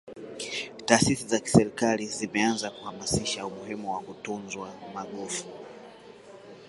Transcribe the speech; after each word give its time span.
taasisi 0.85 1.27
za 1.27 1.39
kiserikali 1.39 2.07
zimeanza 2.07 2.69
kuhamasisha 2.71 3.45
umuhimu 3.45 3.93
wa 3.93 3.99
kutunzwa 3.99 4.69
magofu 4.93 5.45